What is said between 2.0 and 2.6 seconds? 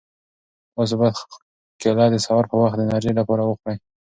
د سهار په